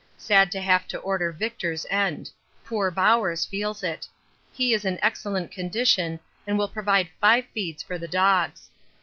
[0.17, 2.31] Sad to have to order Victor's end
[2.65, 4.07] poor Bowers feels it.
[4.51, 8.71] He is in excellent condition and will provide five feeds for the dogs.